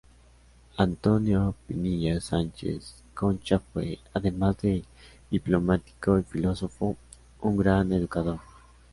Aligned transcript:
Antonio 0.77 1.53
Pinilla 1.67 2.19
Sánchez 2.19 3.03
Concha 3.13 3.59
fue, 3.59 3.99
además 4.15 4.57
de 4.59 4.83
diplomático 5.29 6.17
y 6.17 6.23
filósofo, 6.23 6.97
un 7.41 7.55
gran 7.57 7.93
educador. 7.93 8.39